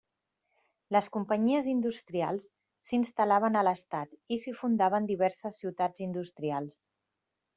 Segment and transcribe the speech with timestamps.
[0.95, 2.47] Les companyies industrials
[2.87, 6.83] s'instal·laven a l'estat i s'hi fundaven diverses ciutats industrials.